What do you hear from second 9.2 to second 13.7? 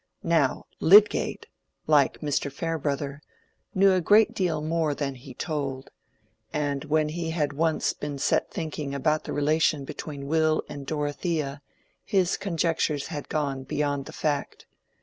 the relation between Will and Dorothea his conjectures had gone